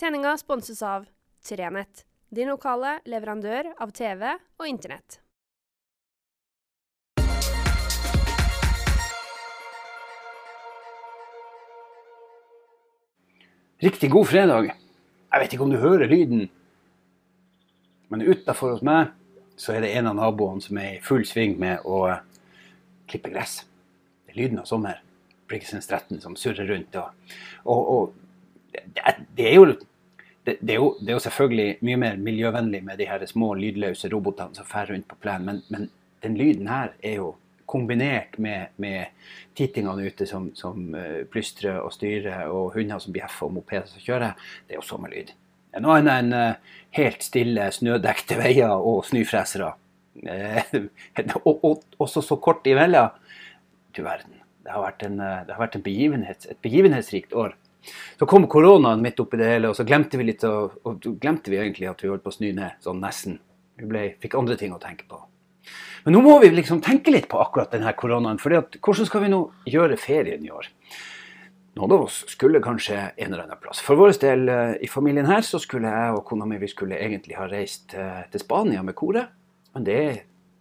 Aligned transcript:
Sendinga 0.00 0.36
sponses 0.38 0.82
av 0.82 1.04
Trenett, 1.48 2.00
din 2.28 2.48
lokale 2.50 2.96
leverandør 3.06 3.68
av 3.78 3.92
TV 3.94 4.24
og 4.34 4.64
Internett. 4.66 5.20
Riktig 13.78 14.10
god 14.10 14.26
fredag. 14.32 14.72
Jeg 14.74 15.44
vet 15.44 15.54
ikke 15.54 15.62
om 15.62 15.70
du 15.70 15.78
hører 15.78 16.10
lyden, 16.10 16.48
men 18.10 18.26
utafor 18.26 18.74
hos 18.74 18.82
meg 18.82 19.14
så 19.54 19.76
er 19.76 19.86
det 19.86 19.92
en 19.94 20.10
av 20.10 20.18
naboene 20.18 20.66
som 20.66 20.82
er 20.82 20.96
i 20.96 21.00
full 21.06 21.22
sving 21.22 21.54
med 21.62 21.86
å 21.86 22.02
eh, 22.10 22.26
klippe 23.06 23.30
gress. 23.30 23.60
Det 24.26 24.34
er 24.34 24.42
lyden 24.42 24.58
av 24.58 24.66
sommer. 24.66 24.98
Briggsens 25.46 25.86
13 25.86 26.18
som 26.18 26.34
surrer 26.34 26.66
rundt. 26.66 26.98
Og, 26.98 27.34
og, 27.62 27.94
og 27.94 28.23
det, 28.74 29.46
er 29.46 29.54
jo, 29.54 29.66
det, 30.44 30.56
det, 30.60 30.74
er 30.74 30.80
jo, 30.80 30.90
det, 31.00 31.08
er 31.08 31.16
jo, 31.16 31.22
selvfølgelig 31.26 31.78
mye 31.86 32.00
mer 32.00 32.16
miljøvennlig 32.20 32.82
med 32.84 33.00
de 33.00 33.08
her 33.08 33.24
små 33.26 33.54
lydløse 33.58 34.10
robotene 34.12 34.56
som 34.56 34.68
fer 34.68 34.90
rundt 34.92 35.08
på 35.08 35.18
plenen, 35.22 35.46
men, 35.46 35.62
men, 35.68 35.90
den 36.24 36.38
lyden 36.40 36.70
her 36.72 36.94
er 37.04 37.18
jo 37.18 37.34
kombinert 37.68 38.38
med, 38.40 38.72
med 38.80 39.12
tittingene 39.56 40.06
ute 40.08 40.24
som, 40.28 40.46
som 40.56 40.94
uh, 40.96 41.24
plystrer 41.28 41.82
og 41.82 41.92
styrer, 41.92 42.46
og 42.48 42.72
hunder 42.78 43.02
som 43.02 43.12
bjeffer 43.12 43.48
og 43.48 43.58
mopeder 43.58 43.90
som 43.90 44.00
kjører, 44.00 44.38
det 44.64 44.76
er 44.76 44.80
jo 44.80 44.86
sommerlyd. 44.88 45.34
Er 45.74 45.84
noe 45.84 45.98
annet 45.98 46.22
enn 46.22 46.32
uh, 46.32 46.78
helt 46.96 47.26
stille 47.26 47.66
snødekte 47.76 48.38
veier 48.40 48.72
og 48.76 49.04
snøfresere. 49.08 49.74
Uh, 50.14 50.76
og, 51.42 51.64
og, 51.66 51.80
også 51.98 52.20
så 52.22 52.36
kort 52.38 52.64
imellom. 52.70 53.10
Du 53.96 54.04
verden. 54.06 54.36
Det 54.62 54.70
har 54.70 54.84
vært, 54.84 55.02
en, 55.02 55.16
det 55.18 55.50
har 55.50 55.58
vært 55.58 55.74
en 55.74 55.82
begivenhets, 55.84 56.46
et 56.48 56.60
begivenhetsrikt 56.62 57.34
år. 57.34 57.56
Så 58.18 58.28
kom 58.30 58.46
koronaen 58.50 59.02
midt 59.04 59.20
oppi 59.20 59.40
det 59.40 59.50
hele, 59.50 59.70
og 59.70 59.78
så 59.78 59.86
glemte 59.88 60.20
vi 60.20 60.28
litt, 60.30 60.44
og, 60.48 60.78
og 60.86 61.06
glemte 61.20 61.52
vi 61.52 61.60
egentlig 61.60 61.90
at 61.90 62.02
vi 62.02 62.10
holdt 62.10 62.24
på 62.24 62.32
å 62.32 62.36
snu 62.38 62.50
ned, 62.52 62.80
sånn 62.84 63.02
nesten. 63.02 63.38
Vi 63.80 63.88
ble, 63.90 64.04
fikk 64.22 64.36
andre 64.38 64.56
ting 64.60 64.74
å 64.74 64.82
tenke 64.82 65.08
på. 65.10 65.18
Men 66.04 66.16
nå 66.16 66.20
må 66.24 66.36
vi 66.42 66.50
liksom 66.52 66.82
tenke 66.84 67.12
litt 67.12 67.30
på 67.32 67.40
akkurat 67.40 67.72
denne 67.72 67.92
koronaen. 67.96 68.38
For 68.40 68.52
hvordan 68.52 69.08
skal 69.08 69.24
vi 69.24 69.32
nå 69.32 69.40
gjøre 69.72 69.98
ferien 70.00 70.44
i 70.44 70.52
år? 70.52 70.68
Noen 71.74 71.94
av 71.96 72.04
oss 72.04 72.20
skulle 72.30 72.62
kanskje 72.62 72.98
en 73.00 73.32
eller 73.32 73.46
annen 73.48 73.58
plass. 73.58 73.80
For 73.82 73.98
vår 73.98 74.12
del 74.22 74.46
eh, 74.52 74.76
i 74.86 74.90
familien 74.90 75.26
her 75.26 75.42
så 75.42 75.58
skulle 75.58 75.90
jeg 75.90 76.12
og 76.14 76.22
kona 76.28 76.46
mi 76.46 76.60
vi 76.60 76.70
skulle 76.70 77.00
egentlig 77.02 77.34
ha 77.34 77.48
reist 77.50 77.96
eh, 77.98 78.20
til 78.30 78.42
Spania 78.44 78.84
med 78.86 78.94
koret. 78.94 79.32
Men 79.74 79.86
det 79.88 80.04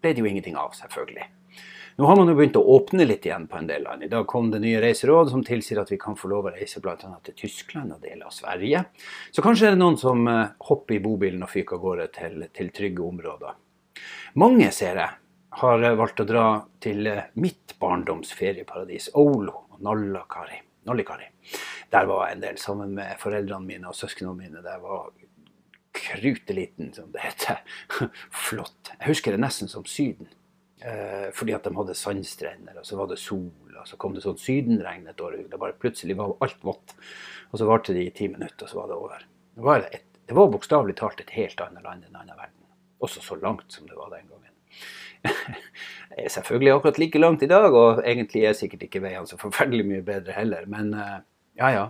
ble 0.04 0.14
det 0.14 0.24
jo 0.24 0.30
ingenting 0.30 0.60
av, 0.60 0.76
selvfølgelig. 0.78 1.30
Nå 1.96 2.06
har 2.10 2.18
man 2.18 2.30
jo 2.32 2.34
begynt 2.38 2.56
å 2.58 2.64
åpne 2.74 3.06
litt 3.06 3.26
igjen 3.28 3.46
på 3.50 3.60
en 3.60 3.68
del 3.70 3.84
land. 3.86 4.04
I 4.04 4.10
dag 4.10 4.26
kom 4.30 4.48
det 4.50 4.64
nye 4.64 4.80
reiseråd 4.82 5.30
som 5.30 5.44
tilsier 5.46 5.78
at 5.84 5.92
vi 5.94 6.00
kan 6.02 6.18
få 6.18 6.32
lov 6.32 6.48
å 6.50 6.54
reise 6.56 6.82
bl.a. 6.82 6.96
til 6.98 7.36
Tyskland 7.38 7.94
og 7.94 8.02
deler 8.02 8.26
av 8.26 8.34
Sverige. 8.34 8.82
Så 9.32 9.44
kanskje 9.46 9.70
er 9.70 9.76
det 9.76 9.82
noen 9.84 10.00
som 10.02 10.26
eh, 10.28 10.56
hopper 10.70 10.98
i 10.98 11.04
bobilen 11.04 11.46
og 11.46 11.52
fyker 11.54 11.78
av 11.78 11.84
gårde 11.84 12.08
til, 12.16 12.48
til 12.58 12.72
trygge 12.74 13.06
områder. 13.06 13.60
Mange, 14.42 14.72
ser 14.74 14.98
jeg, 15.04 15.20
har 15.62 15.86
valgt 16.00 16.24
å 16.24 16.28
dra 16.28 16.48
til 16.82 17.06
eh, 17.12 17.28
mitt 17.38 17.76
barndoms 17.82 18.34
ferieparadis, 18.34 19.12
Olo 19.22 19.68
og 19.70 19.84
Nallakari. 19.86 20.64
Der 20.84 22.10
var 22.10 22.26
jeg 22.26 22.36
en 22.36 22.42
del 22.42 22.58
sammen 22.58 22.98
med 22.98 23.22
foreldrene 23.22 23.70
mine 23.70 23.92
og 23.92 23.96
søsknene 23.96 24.34
mine. 24.34 24.66
Der 24.66 24.82
var 24.82 25.14
kruteliten, 25.94 26.94
som 26.94 27.12
det 27.14 27.24
heter. 27.24 27.62
Flott. 28.48 28.94
Jeg 29.00 29.14
husker 29.14 29.36
det 29.36 29.44
nesten 29.44 29.72
som 29.72 29.86
Syden. 29.90 30.32
Eh, 30.84 31.30
fordi 31.32 31.54
at 31.56 31.64
de 31.64 31.72
hadde 31.78 31.96
sandstrender, 31.96 32.76
og 32.82 32.88
så 32.88 32.98
var 33.00 33.08
det 33.08 33.20
sol, 33.22 33.52
og 33.80 33.86
så 33.88 33.96
kom 34.00 34.16
det 34.16 34.24
sånn 34.26 34.40
sydenregn 34.42 35.06
et 35.08 35.22
år. 35.24 35.38
Det 35.48 35.60
bare 35.62 35.78
plutselig 35.80 36.18
var 36.20 36.36
alt 36.44 36.66
vått. 36.66 36.96
Og 37.54 37.62
så 37.62 37.70
varte 37.70 37.96
det 37.96 38.04
i 38.04 38.16
ti 38.16 38.28
minutter, 38.32 38.66
og 38.66 38.72
så 38.72 38.82
var 38.82 38.90
det 38.92 38.98
over. 38.98 39.24
Det 39.54 39.64
var, 39.64 39.88
et, 39.96 40.06
det 40.28 40.36
var 40.36 40.52
bokstavelig 40.52 40.98
talt 41.00 41.24
et 41.24 41.32
helt 41.38 41.64
annet 41.64 41.88
land 41.88 42.04
enn 42.04 42.12
en 42.12 42.22
annen 42.26 42.36
verden. 42.36 42.68
Også 43.04 43.24
så 43.24 43.40
langt 43.40 43.72
som 43.72 43.88
det 43.88 43.96
var 44.00 44.12
den 44.12 44.28
gangen. 44.28 44.52
Det 46.14 46.28
er 46.28 46.30
selvfølgelig 46.30 46.72
akkurat 46.76 46.98
like 47.00 47.20
langt 47.20 47.42
i 47.42 47.48
dag, 47.50 47.74
og 47.74 48.04
egentlig 48.06 48.44
er 48.46 48.54
sikkert 48.54 48.84
ikke 48.86 49.00
veiene 49.02 49.26
så 49.26 49.40
forferdelig 49.40 49.86
mye 49.88 50.04
bedre 50.06 50.36
heller. 50.36 50.68
Men 50.70 50.92
eh, 50.94 51.16
ja, 51.58 51.72
ja. 51.74 51.86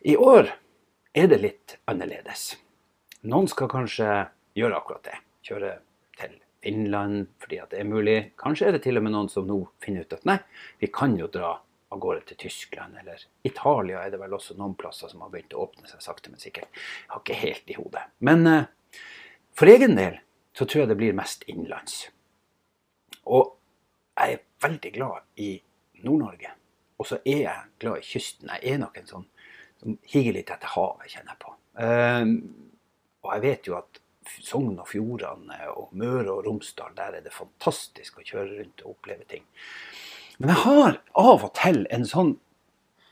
I 0.00 0.14
år 0.16 0.54
er 1.12 1.26
det 1.28 1.40
litt 1.42 1.74
annerledes. 1.90 2.54
Noen 3.28 3.48
skal 3.52 3.68
kanskje 3.68 4.06
gjøre 4.56 4.76
akkurat 4.78 5.04
det. 5.04 5.16
Kjøre 5.44 5.74
til 6.16 6.36
Finland 6.64 7.26
fordi 7.42 7.58
at 7.60 7.72
det 7.72 7.82
er 7.82 7.88
mulig. 7.88 8.18
Kanskje 8.40 8.68
er 8.68 8.76
det 8.76 8.84
til 8.86 9.00
og 9.00 9.04
med 9.04 9.12
noen 9.12 9.28
som 9.32 9.48
nå 9.48 9.58
finner 9.84 10.06
ut 10.06 10.16
at 10.16 10.24
nei, 10.28 10.38
vi 10.80 10.88
kan 10.92 11.16
jo 11.18 11.28
dra 11.32 11.58
av 11.90 12.00
gårde 12.00 12.24
til 12.30 12.40
Tyskland. 12.46 12.96
Eller 13.02 13.20
Italia 13.44 14.04
er 14.04 14.14
det 14.14 14.20
vel 14.22 14.36
også 14.36 14.56
noen 14.56 14.76
plasser 14.78 15.12
som 15.12 15.24
har 15.24 15.32
begynt 15.32 15.56
å 15.56 15.66
åpne 15.66 15.90
seg 15.90 16.04
sakte, 16.04 16.32
men 16.32 16.40
sikkert. 16.40 16.70
Jeg 16.72 17.12
har 17.12 17.24
ikke 17.24 17.40
helt 17.42 17.72
i 17.72 17.76
hodet. 17.76 18.06
Men 18.24 18.46
eh, 18.48 19.02
for 19.58 19.72
egen 19.72 19.98
del 19.98 20.20
så 20.56 20.64
tror 20.64 20.84
jeg 20.84 20.92
det 20.92 20.98
blir 21.02 21.18
mest 21.18 21.44
innenlands. 21.50 22.06
Og 23.28 23.56
jeg 24.16 24.38
er 24.38 24.46
veldig 24.64 24.94
glad 24.96 25.28
i 25.40 25.52
Nord-Norge. 26.04 26.54
Og 27.00 27.08
så 27.08 27.20
er 27.24 27.44
jeg 27.44 27.68
glad 27.80 28.00
i 28.00 28.08
kysten. 28.08 28.50
Jeg 28.56 28.74
er 28.74 28.80
nok 28.80 28.96
en 29.00 29.08
sånn 29.08 29.28
som 29.80 29.96
higer 30.12 30.36
litt 30.36 30.50
etter 30.52 30.72
havet, 30.74 31.08
kjenner 31.08 31.32
jeg 31.32 31.40
på. 31.40 31.54
Um, 31.80 32.34
og 33.24 33.34
jeg 33.34 33.44
vet 33.44 33.68
jo 33.68 33.76
at 33.78 34.00
Sogn 34.30 34.78
og 34.78 34.88
Fjordane 34.88 35.58
og 35.72 35.94
Møre 35.96 36.28
og 36.30 36.44
Romsdal, 36.46 36.92
der 36.96 37.16
er 37.18 37.24
det 37.24 37.32
fantastisk 37.34 38.20
å 38.20 38.24
kjøre 38.24 38.60
rundt 38.60 38.84
og 38.84 38.94
oppleve 38.94 39.26
ting. 39.30 39.44
Men 40.38 40.52
jeg 40.54 40.62
har 40.64 41.00
av 41.20 41.44
og 41.48 41.52
til 41.58 41.82
en 41.92 42.06
sånn 42.08 42.34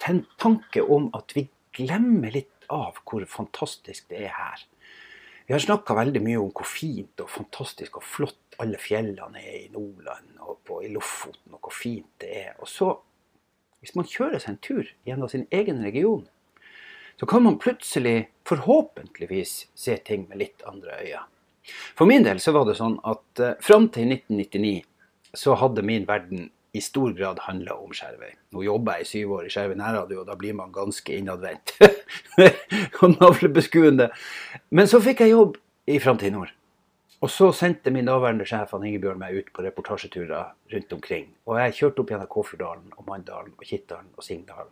tanke 0.00 0.84
om 0.84 1.08
at 1.16 1.34
vi 1.36 1.48
glemmer 1.76 2.32
litt 2.32 2.68
av 2.72 3.00
hvor 3.08 3.24
fantastisk 3.28 4.08
det 4.12 4.28
er 4.28 4.36
her. 4.36 4.62
Vi 5.48 5.54
har 5.56 5.64
snakka 5.64 5.96
veldig 5.96 6.20
mye 6.24 6.40
om 6.42 6.50
hvor 6.52 6.68
fint 6.68 7.20
og 7.24 7.30
fantastisk 7.32 7.98
og 8.00 8.04
flott 8.04 8.58
alle 8.62 8.78
fjellene 8.80 9.40
er 9.40 9.62
i 9.62 9.70
Nordland 9.72 10.40
og 10.44 10.58
på, 10.66 10.82
i 10.84 10.90
Lofoten, 10.92 11.54
og 11.54 11.62
hvor 11.62 11.74
fint 11.74 12.08
det 12.20 12.32
er. 12.42 12.50
Og 12.60 12.68
så, 12.68 12.90
hvis 13.80 13.94
man 13.96 14.08
kjører 14.08 14.42
seg 14.42 14.54
en 14.54 14.60
tur 14.64 14.90
gjennom 15.08 15.30
sin 15.32 15.46
egen 15.54 15.80
region, 15.84 16.26
så 17.20 17.26
kan 17.26 17.42
man 17.42 17.58
plutselig, 17.58 18.28
forhåpentligvis, 18.48 19.66
se 19.74 19.96
ting 19.96 20.28
med 20.28 20.38
litt 20.44 20.62
andre 20.66 21.00
øyne. 21.02 21.24
For 21.98 22.08
min 22.08 22.24
del 22.24 22.40
så 22.40 22.54
var 22.56 22.64
det 22.68 22.78
sånn 22.78 22.96
at 23.04 23.42
eh, 23.42 23.56
fram 23.60 23.90
til 23.92 24.14
1999 24.14 24.78
så 25.36 25.56
hadde 25.60 25.84
min 25.84 26.06
verden 26.08 26.48
i 26.72 26.80
stor 26.80 27.12
grad 27.16 27.40
handla 27.44 27.74
om 27.80 27.92
Skjervøy. 27.96 28.30
Nå 28.54 28.62
jobber 28.64 28.98
jeg 28.98 29.06
i 29.06 29.08
syv 29.10 29.32
år 29.38 29.48
i 29.48 29.52
Skjervøy 29.52 29.76
nærradio, 29.80 30.22
og 30.22 30.28
da 30.28 30.36
blir 30.38 30.56
man 30.56 30.72
ganske 30.72 31.16
innadvendt 31.16 31.74
og 33.02 33.16
navlebeskuende. 33.18 34.10
Men 34.70 34.90
så 34.90 35.02
fikk 35.04 35.24
jeg 35.24 35.34
jobb 35.34 35.58
i 35.88 35.98
Framtid 36.02 36.36
Nord. 36.36 36.52
Og 37.18 37.30
så 37.34 37.48
sendte 37.56 37.90
min 37.90 38.06
daværende 38.06 38.44
sjef 38.46 38.76
han 38.76 38.84
Ingebjørn 38.86 39.18
meg 39.18 39.40
ut 39.40 39.48
på 39.54 39.64
reportasjeturer 39.64 40.52
rundt 40.74 40.92
omkring. 40.94 41.24
Og 41.50 41.58
jeg 41.58 41.74
kjørte 41.80 42.04
opp 42.04 42.12
gjennom 42.12 42.30
Kåfjorddalen 42.30 42.92
og 42.94 43.08
Manndalen 43.08 43.56
og 43.56 43.64
Kittdalen 43.66 44.12
og 44.14 44.22
Signalen, 44.22 44.70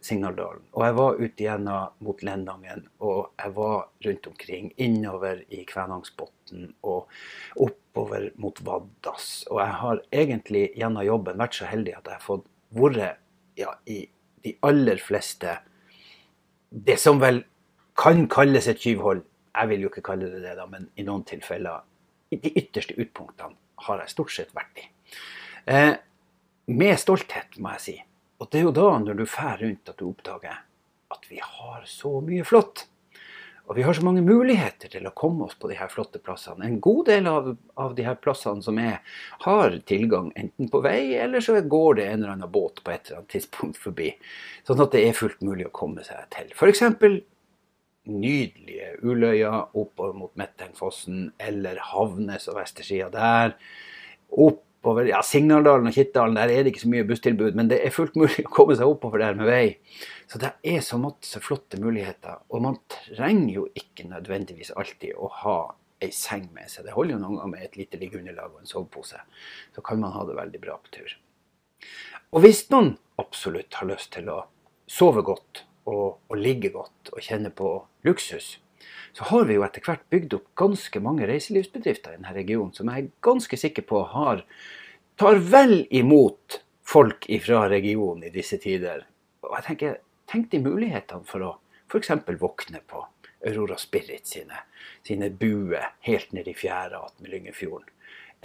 Signaldalen. 0.00 0.62
Og 0.72 0.84
jeg 0.86 0.94
var 0.98 1.18
ute 1.18 1.44
gjennom 1.44 1.94
mot 2.06 2.22
Lendangen, 2.22 2.84
og 3.02 3.32
jeg 3.38 3.54
var 3.56 3.88
rundt 4.06 4.28
omkring, 4.30 4.70
innover 4.78 5.42
i 5.50 5.64
Kvænangsbotn 5.66 6.68
og 6.86 7.08
oppover 7.58 8.28
mot 8.38 8.60
Vaddas. 8.64 9.44
Og 9.50 9.60
jeg 9.62 9.74
har 9.82 10.02
egentlig 10.22 10.64
gjennom 10.78 11.06
jobben 11.06 11.42
vært 11.42 11.58
så 11.58 11.70
heldig 11.70 11.96
at 11.98 12.06
jeg 12.06 12.20
har 12.20 12.24
fått 12.24 12.46
vært 12.78 13.18
ja, 13.58 13.74
i 13.86 14.04
de 14.44 14.54
aller 14.62 15.00
fleste 15.02 15.56
Det 16.70 16.98
som 17.00 17.16
vel 17.18 17.40
kan 17.96 18.26
kalles 18.28 18.66
et 18.68 18.78
tyvhold. 18.78 19.22
Jeg 19.56 19.68
vil 19.70 19.86
jo 19.86 19.88
ikke 19.88 20.04
kalle 20.04 20.28
det 20.28 20.42
det, 20.44 20.52
da, 20.58 20.66
men 20.68 20.90
i 21.00 21.02
noen 21.06 21.24
tilfeller 21.26 21.80
de 22.28 22.52
ytterste 22.60 22.92
utpunktene 23.00 23.56
har 23.86 24.02
jeg 24.02 24.12
stort 24.12 24.34
sett 24.34 24.52
vært 24.54 24.82
i. 24.82 24.84
Eh, 25.72 25.94
med 26.68 27.00
stolthet, 27.00 27.56
må 27.56 27.72
jeg 27.78 27.84
si. 27.86 27.96
Og 28.38 28.50
det 28.50 28.60
er 28.60 28.68
jo 28.68 28.76
da, 28.76 28.90
når 29.02 29.18
du 29.18 29.24
drar 29.24 29.58
rundt, 29.62 29.90
at 29.90 29.98
du 29.98 30.06
oppdager 30.10 30.62
at 31.08 31.26
vi 31.30 31.40
har 31.42 31.84
så 31.88 32.18
mye 32.24 32.44
flott. 32.46 32.86
Og 33.68 33.76
vi 33.76 33.84
har 33.84 33.96
så 33.96 34.04
mange 34.04 34.22
muligheter 34.24 34.88
til 34.92 35.04
å 35.08 35.12
komme 35.16 35.44
oss 35.44 35.56
på 35.60 35.68
de 35.68 35.76
her 35.76 35.90
flotte 35.92 36.20
plassene. 36.24 36.64
En 36.64 36.78
god 36.80 37.02
del 37.10 37.26
av, 37.28 37.50
av 37.76 37.96
de 37.96 38.06
her 38.06 38.16
plassene 38.16 38.64
som 38.64 38.78
er, 38.80 39.02
har 39.44 39.76
tilgang 39.88 40.30
enten 40.40 40.70
på 40.72 40.80
vei, 40.84 41.18
eller 41.20 41.44
så 41.44 41.58
går 41.60 41.98
det 41.98 42.06
en 42.08 42.22
eller 42.22 42.36
annen 42.36 42.52
båt 42.52 42.80
på 42.84 42.94
et 42.94 43.10
eller 43.10 43.20
annet 43.20 43.34
tidspunkt 43.34 43.80
forbi. 43.82 44.14
Sånn 44.68 44.80
at 44.84 44.94
det 44.96 45.04
er 45.04 45.18
fullt 45.18 45.44
mulig 45.44 45.68
å 45.68 45.74
komme 45.82 46.06
seg 46.06 46.30
til. 46.32 46.54
F.eks 46.56 46.86
nydelige 48.08 48.94
Uløya 49.04 49.52
oppover 49.76 50.16
mot 50.16 50.32
Mettenfossen, 50.40 51.32
eller 51.38 51.80
Havnes 51.90 52.48
og 52.48 52.58
vestersida 52.60 53.10
der. 53.12 53.56
Oppover 54.78 55.08
ja, 55.10 55.18
Signaldalen 55.26 55.90
og 55.90 55.94
Kittdalen, 55.96 56.36
der 56.38 56.52
er 56.54 56.62
det 56.62 56.70
ikke 56.70 56.84
så 56.84 56.90
mye 56.92 57.06
busstilbud, 57.08 57.56
men 57.58 57.66
det 57.70 57.80
er 57.82 57.90
fullt 57.94 58.14
mulig 58.16 58.44
å 58.46 58.52
komme 58.54 58.76
seg 58.78 58.86
oppover 58.86 59.24
der 59.24 59.34
med 59.38 59.50
vei. 59.50 59.64
Så 60.30 60.38
det 60.38 60.52
er 60.62 60.84
så 60.86 61.00
masse 61.02 61.42
flotte 61.42 61.80
muligheter. 61.82 62.44
Og 62.54 62.62
man 62.62 62.78
trenger 62.94 63.56
jo 63.56 63.64
ikke 63.74 64.06
nødvendigvis 64.06 64.70
alltid 64.78 65.18
å 65.18 65.30
ha 65.42 65.58
ei 66.04 66.12
seng 66.14 66.46
med 66.54 66.70
seg. 66.70 66.86
Det 66.86 66.94
holder 66.94 67.16
jo 67.16 67.22
noen 67.24 67.40
ganger 67.40 67.54
med 67.56 67.64
et 67.66 67.78
lite 67.80 67.98
liggeunderlag 67.98 68.54
og 68.54 68.62
en 68.62 68.70
sovepose. 68.70 69.18
Så 69.74 69.82
kan 69.82 69.98
man 69.98 70.14
ha 70.14 70.22
det 70.28 70.38
veldig 70.38 70.62
bra 70.62 70.78
på 70.78 70.94
tur. 70.94 71.16
Og 72.30 72.44
hvis 72.44 72.62
noen 72.70 72.94
absolutt 73.18 73.80
har 73.80 73.90
lyst 73.90 74.12
til 74.14 74.30
å 74.30 74.44
sove 74.88 75.24
godt 75.26 75.64
og, 75.90 76.20
og 76.28 76.38
ligge 76.38 76.70
godt 76.74 77.10
og 77.14 77.24
kjenne 77.24 77.50
på 77.50 77.72
luksus, 78.06 78.58
så 79.16 79.28
har 79.30 79.46
vi 79.48 79.58
jo 79.58 79.64
etter 79.66 79.84
hvert 79.84 80.04
bygd 80.12 80.36
opp 80.38 80.48
ganske 80.58 81.02
mange 81.04 81.26
reiselivsbedrifter 81.28 82.14
i 82.14 82.18
denne 82.20 82.34
regionen 82.36 82.74
som 82.76 82.90
jeg 82.92 83.06
er 83.06 83.14
ganske 83.24 83.58
sikker 83.58 83.86
på 83.88 84.02
har, 84.14 84.44
tar 85.18 85.40
vel 85.52 85.80
imot 85.90 86.60
folk 86.88 87.26
fra 87.44 87.64
regionen 87.68 88.28
i 88.28 88.34
disse 88.34 88.60
tider. 88.62 89.06
Og 89.44 89.56
jeg 89.58 89.66
tenker, 89.70 89.98
Tenk 90.28 90.50
de 90.52 90.58
mulighetene 90.60 91.24
for 91.24 91.40
å 91.40 91.54
f.eks. 91.88 92.10
våkne 92.36 92.82
på 92.84 93.00
Aurora 93.48 93.78
Spirit 93.80 94.28
sine, 94.28 94.58
sine 95.06 95.30
buer 95.30 95.94
helt 96.04 96.34
nede 96.36 96.52
i 96.52 96.56
fjæra 96.58 97.00
med 97.22 97.30
Lyngefjorden. 97.32 97.88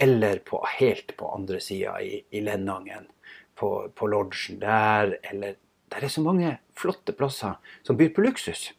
Eller 0.00 0.40
på, 0.48 0.62
helt 0.78 1.12
på 1.18 1.28
andre 1.36 1.60
sida 1.60 1.98
i, 2.00 2.22
i 2.30 2.40
Lennangen, 2.40 3.04
på, 3.54 3.68
på 3.94 4.08
lodgen 4.08 4.62
der. 4.62 5.18
Eller 5.28 5.58
Det 5.92 6.00
er 6.00 6.10
så 6.10 6.24
mange 6.24 6.56
flotte 6.74 7.12
plasser 7.12 7.60
som 7.84 8.00
byr 8.00 8.14
på 8.16 8.24
luksus. 8.24 8.70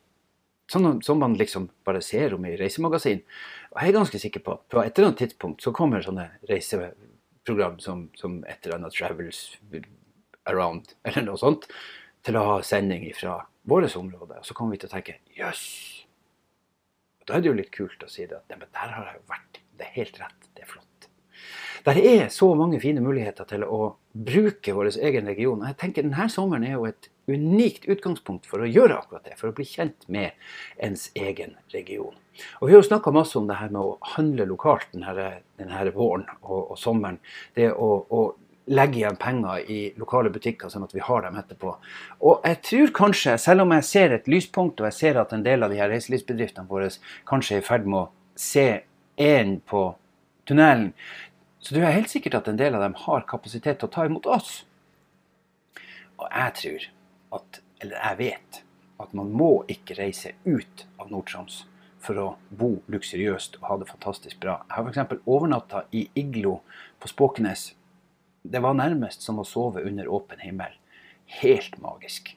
Sånn 0.72 1.02
som 1.06 1.20
man 1.22 1.36
liksom 1.38 1.68
bare 1.86 2.02
ser 2.02 2.34
om 2.34 2.46
i 2.48 2.56
reisemagasin. 2.58 3.22
Og 3.74 3.82
jeg 3.82 3.92
er 3.92 3.98
ganske 4.00 4.22
sikker 4.22 4.42
på 4.46 4.56
på 4.72 4.82
et 4.82 4.98
eller 4.98 5.12
annet 5.12 5.22
tidspunkt 5.22 5.62
så 5.62 5.74
kommer 5.76 6.02
sånne 6.02 6.30
reiseprogram 6.50 7.78
som, 7.84 8.08
som 8.18 8.40
et 8.50 8.66
eller 8.66 8.80
annet 8.80 8.96
Travels 8.98 9.44
Around, 10.50 10.96
eller 11.08 11.28
noe 11.28 11.42
sånt, 11.42 11.70
til 12.26 12.40
å 12.40 12.48
ha 12.50 12.58
sending 12.66 13.06
fra 13.18 13.44
vårt 13.70 13.96
område. 13.98 14.40
Og 14.42 14.48
så 14.48 14.58
kommer 14.58 14.74
vi 14.74 14.82
til 14.82 14.90
å 14.90 14.96
tenke 14.96 15.20
jøss. 15.38 15.66
Da 17.26 17.38
er 17.38 17.46
det 17.46 17.50
jo 17.50 17.58
litt 17.58 17.74
kult 17.74 18.04
å 18.06 18.10
si 18.10 18.26
det 18.30 18.38
at 18.38 18.50
der 18.50 18.98
har 18.98 19.10
jeg 19.10 19.20
jo 19.20 19.30
vært. 19.30 19.62
Det 19.76 19.88
er 19.88 19.98
helt 19.98 20.20
rett. 20.22 20.50
Det 20.54 20.66
er 20.66 20.70
flott. 20.70 21.08
Der 21.86 22.00
er 22.02 22.30
så 22.34 22.48
mange 22.58 22.80
fine 22.82 23.02
muligheter 23.06 23.46
til 23.50 23.66
å 23.66 23.96
bruke 24.14 24.74
vår 24.74 24.96
egen 24.96 25.30
region. 25.30 25.66
Jeg 25.70 25.78
tenker 25.82 26.06
Denne 26.06 26.26
sommeren 26.34 26.66
er 26.66 26.78
jo 26.78 26.88
et 26.90 27.10
unikt 27.28 27.86
utgangspunkt 27.90 28.46
for 28.50 28.62
å 28.62 28.70
gjøre 28.70 29.00
akkurat 29.00 29.26
det. 29.26 29.36
For 29.40 29.50
å 29.50 29.56
bli 29.56 29.66
kjent 29.68 30.08
med 30.12 30.36
ens 30.78 31.10
egen 31.18 31.56
region. 31.74 32.16
Og 32.60 32.68
Vi 32.68 32.74
har 32.74 32.82
jo 32.82 32.90
snakka 32.90 33.14
masse 33.16 33.38
om 33.40 33.48
det 33.48 33.60
her 33.60 33.72
med 33.72 33.82
å 33.82 33.98
handle 34.16 34.48
lokalt 34.50 34.92
denne, 34.94 35.30
denne 35.60 35.92
våren 35.96 36.26
og, 36.42 36.72
og, 36.72 36.80
sommeren. 36.80 37.20
Det 37.56 37.72
å, 37.72 37.90
å 38.10 38.24
legge 38.66 39.00
igjen 39.00 39.20
penger 39.22 39.70
i 39.72 39.80
lokale 40.00 40.32
butikker, 40.34 40.70
sånn 40.70 40.88
at 40.88 40.96
vi 40.96 41.04
har 41.06 41.22
dem 41.26 41.38
etterpå. 41.40 41.76
Og 42.26 42.48
jeg 42.50 42.62
tror 42.70 42.96
kanskje, 43.00 43.38
selv 43.42 43.66
om 43.66 43.76
jeg 43.78 43.88
ser 43.88 44.16
et 44.16 44.30
lyspunkt, 44.32 44.82
og 44.82 44.90
jeg 44.90 45.00
ser 45.00 45.22
at 45.22 45.34
en 45.36 45.46
del 45.46 45.64
av 45.64 45.74
de 45.74 45.80
her 45.80 45.92
reiselivsbedriftene 45.94 46.70
våre 46.70 46.90
kanskje 47.30 47.60
er 47.60 47.64
i 47.64 47.68
ferd 47.68 47.86
med 47.86 48.02
å 48.02 48.40
se 48.40 48.68
en 49.22 49.60
på 49.70 49.86
tunnelen, 50.50 50.92
så 51.62 51.74
tror 51.74 51.88
jeg 51.88 51.98
helt 52.00 52.12
sikkert 52.12 52.40
at 52.42 52.50
en 52.52 52.60
del 52.60 52.76
av 52.78 52.84
dem 52.84 52.98
har 53.06 53.26
kapasitet 53.30 53.80
til 53.80 53.90
å 53.90 53.94
ta 53.94 54.06
imot 54.06 54.28
oss. 54.30 54.60
Og 56.20 56.28
jeg 56.30 56.54
tror 56.60 56.90
at, 57.36 57.62
eller 57.84 58.00
jeg 58.00 58.20
vet, 58.24 58.62
at 59.04 59.16
man 59.18 59.32
må 59.36 59.52
ikke 59.72 59.98
reise 60.00 60.34
ut 60.46 60.86
av 60.98 61.12
Nord-Troms 61.12 61.64
for 62.06 62.22
å 62.22 62.28
bo 62.50 62.76
luksuriøst 62.92 63.58
og 63.62 63.66
ha 63.70 63.80
det 63.82 63.90
fantastisk 63.90 64.40
bra. 64.44 64.60
Jeg 64.70 64.78
har 64.78 64.92
f.eks. 64.92 65.26
overnatta 65.26 65.86
i 65.96 66.06
iglo 66.20 66.60
på 67.02 67.10
Spåkenes 67.12 67.74
det 68.52 68.60
var 68.60 68.76
nærmest 68.78 69.22
som 69.26 69.40
å 69.42 69.46
sove 69.48 69.82
under 69.82 70.08
åpen 70.12 70.42
himmel. 70.44 70.74
Helt 71.42 71.80
magisk. 71.82 72.36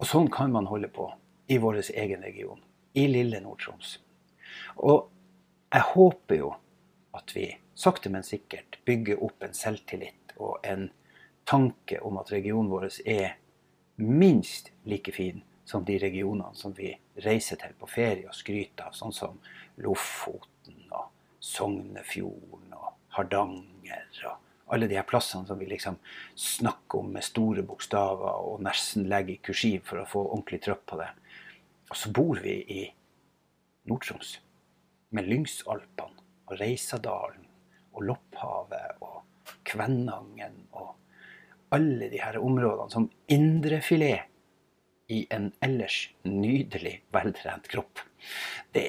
Og 0.00 0.08
sånn 0.08 0.30
kan 0.32 0.52
man 0.52 0.68
holde 0.70 0.88
på 0.92 1.10
i 1.52 1.58
vår 1.60 1.82
egen 1.92 2.24
region, 2.24 2.62
i 2.96 3.06
lille 3.10 3.40
Nord-Troms. 3.44 3.98
Og 4.80 5.10
jeg 5.72 5.84
håper 5.92 6.40
jo 6.40 6.54
at 7.16 7.32
vi 7.36 7.50
sakte, 7.76 8.10
men 8.12 8.24
sikkert 8.24 8.78
bygger 8.88 9.20
opp 9.24 9.44
en 9.44 9.56
selvtillit 9.56 10.32
og 10.40 10.64
en 10.64 10.88
tanke 11.48 12.00
om 12.00 12.16
at 12.20 12.32
regionen 12.32 12.72
vår 12.72 12.88
er 13.04 13.36
minst 13.96 14.72
like 14.84 15.12
fin 15.12 15.42
som 15.64 15.84
de 15.84 15.98
regionene 15.98 16.54
som 16.54 16.72
vi 16.76 16.92
reiser 17.24 17.58
til 17.60 17.74
på 17.78 17.88
ferie 17.90 18.28
og 18.28 18.36
skryter 18.36 18.88
av, 18.88 18.94
sånn 18.94 19.14
som 19.14 19.38
Lofoten 19.82 20.84
og 20.94 21.08
Sognefjorden 21.42 22.74
og 22.76 22.92
Hardanger 23.16 24.26
og 24.30 24.74
alle 24.74 24.88
de 24.90 24.98
her 24.98 25.06
plassene 25.06 25.46
som 25.46 25.58
vi 25.58 25.68
liksom 25.70 25.98
snakker 26.34 27.00
om 27.00 27.12
med 27.14 27.24
store 27.24 27.62
bokstaver 27.66 28.46
og 28.50 28.62
nesten 28.66 29.06
legger 29.10 29.36
i 29.36 29.42
kursiv 29.48 29.84
for 29.86 30.02
å 30.02 30.08
få 30.10 30.24
ordentlig 30.26 30.62
trøkk 30.66 30.82
på 30.90 30.98
det. 31.00 31.10
Og 31.90 31.98
så 31.98 32.10
bor 32.10 32.40
vi 32.42 32.56
i 32.74 32.82
Nord-Troms 33.86 34.36
med 35.14 35.28
Lyngsalpene 35.30 36.26
og 36.46 36.56
Reisadalen 36.60 37.46
og 37.94 38.06
Lopphavet 38.10 39.02
og 39.06 39.52
Kvænangen 39.66 40.64
og 40.74 40.94
alle 41.76 42.08
de 42.12 42.20
her 42.22 42.38
områdene 42.40 42.92
som 42.92 43.10
indrefilet 43.32 44.32
i 45.12 45.22
en 45.30 45.52
ellers 45.62 46.00
nydelig 46.26 46.96
veltrent 47.14 47.68
kropp. 47.70 48.02
Det, 48.74 48.86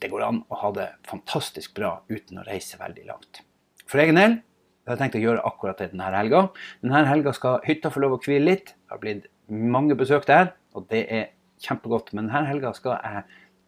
det 0.00 0.10
går 0.12 0.24
an 0.24 0.42
å 0.48 0.60
ha 0.62 0.72
det 0.76 0.88
fantastisk 1.08 1.76
bra 1.76 1.98
uten 2.08 2.40
å 2.40 2.46
reise 2.46 2.80
veldig 2.80 3.04
langt. 3.10 3.42
For 3.86 4.00
egen 4.02 4.18
del 4.18 4.38
jeg 4.86 4.92
har 4.92 5.00
tenkt 5.00 5.16
å 5.18 5.20
gjøre 5.20 5.42
akkurat 5.48 5.80
det 5.82 5.90
denne 5.90 6.12
helga. 6.14 6.44
Denne 6.78 7.02
helga 7.08 7.32
skal 7.34 7.58
hytta 7.66 7.90
få 7.90 8.04
lov 8.04 8.12
å 8.16 8.20
hvile 8.22 8.46
litt. 8.46 8.68
Det 8.70 8.94
har 8.94 9.00
blitt 9.02 9.26
mange 9.50 9.96
besøk 9.98 10.28
der, 10.28 10.52
og 10.78 10.86
det 10.92 11.00
er 11.10 11.24
kjempegodt. 11.64 12.12
Men 12.14 12.28
denne 12.28 12.46
helga 12.46 12.70
skal 12.76 13.00
jeg 13.00 13.24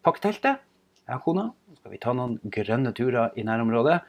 pakke 0.07 0.23
teltet, 0.23 0.63
jeg 1.03 1.19
og 1.19 1.25
kona. 1.27 1.45
Så 1.67 1.81
skal 1.81 1.91
vi 1.91 1.99
ta 2.05 2.15
noen 2.15 2.39
grønne 2.55 2.95
turer 2.95 3.35
i 3.35 3.43
nærområdet 3.43 3.99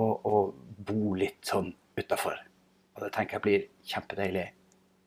og, 0.00 0.12
og 0.24 0.54
bo 0.88 1.12
litt 1.20 1.44
sånn 1.44 1.74
utafor. 2.00 2.40
Og 2.96 3.04
det 3.04 3.12
tenker 3.14 3.36
jeg 3.36 3.44
blir 3.44 3.66
kjempedeilig. 3.86 4.46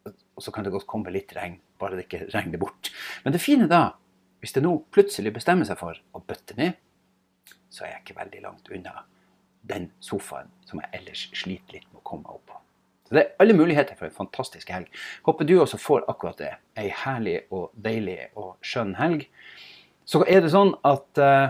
Og 0.09 0.44
så 0.44 0.53
kan 0.56 0.65
det 0.65 0.74
godt 0.74 0.88
komme 0.89 1.12
litt 1.13 1.33
regn, 1.36 1.57
bare 1.81 1.97
det 1.97 2.06
ikke 2.07 2.30
regner 2.31 2.62
bort. 2.62 2.91
Men 3.25 3.36
det 3.36 3.41
fine 3.44 3.68
da, 3.69 3.89
hvis 4.39 4.56
det 4.56 4.63
nå 4.63 4.75
plutselig 4.94 5.33
bestemmer 5.36 5.68
seg 5.68 5.80
for 5.81 5.97
å 6.15 6.21
bøtte 6.24 6.56
ned, 6.59 6.77
så 7.69 7.86
er 7.86 7.95
jeg 7.95 8.06
ikke 8.06 8.19
veldig 8.21 8.44
langt 8.45 8.71
unna 8.74 9.03
den 9.69 9.89
sofaen 10.03 10.50
som 10.65 10.80
jeg 10.81 11.01
ellers 11.01 11.27
sliter 11.36 11.75
litt 11.75 11.89
med 11.91 12.00
å 12.01 12.07
komme 12.07 12.31
opp 12.31 12.45
på. 12.47 12.57
Så 13.09 13.15
Det 13.15 13.21
er 13.24 13.41
alle 13.41 13.57
muligheter 13.57 13.97
for 13.97 14.06
en 14.06 14.15
fantastisk 14.15 14.69
helg. 14.69 14.89
Håper 15.25 15.45
du 15.45 15.56
også 15.59 15.80
får 15.81 16.06
akkurat 16.12 16.38
det. 16.38 16.51
Ei 16.77 16.91
herlig 16.94 17.39
og 17.50 17.71
deilig 17.74 18.19
og 18.38 18.57
skjønn 18.62 18.94
helg. 19.00 19.25
Så 20.06 20.21
er 20.30 20.44
det 20.45 20.51
sånn 20.53 20.75
at 20.86 21.21
uh, 21.21 21.50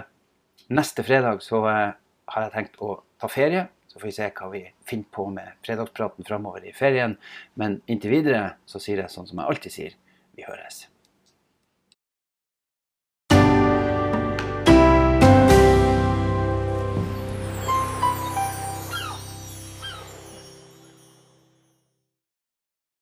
neste 0.71 1.03
fredag 1.03 1.43
så 1.43 1.59
uh, 1.67 1.91
har 2.31 2.45
jeg 2.47 2.55
tenkt 2.55 2.79
å 2.79 3.01
ta 3.19 3.27
ferie. 3.31 3.67
Så 3.89 3.97
får 3.97 4.07
vi 4.07 4.15
se 4.19 4.29
hva 4.37 4.51
vi 4.53 4.63
finner 4.85 5.09
på 5.15 5.25
med 5.33 5.57
fredagspraten 5.65 6.27
framover 6.27 6.67
i 6.69 6.75
ferien. 6.77 7.17
Men 7.57 7.81
inntil 7.89 8.13
videre 8.19 8.43
så 8.69 8.81
sier 8.81 9.01
jeg 9.01 9.13
sånn 9.13 9.27
som 9.29 9.41
jeg 9.41 9.49
alltid 9.49 9.75
sier, 9.75 9.99
vi 10.37 10.45
høres. 10.45 10.85